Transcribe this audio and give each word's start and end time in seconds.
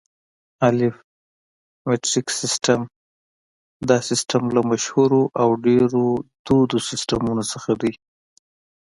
الف: 0.67 0.95
مټریک 1.87 2.27
سیسټم: 2.39 2.81
دا 3.89 3.97
سیسټم 4.09 4.43
له 4.55 4.61
مشهورو 4.71 5.21
او 5.41 5.49
ډېرو 5.65 6.05
دودو 6.45 6.77
سیسټمونو 6.89 7.43
څخه 7.53 7.71
دی. 7.81 7.93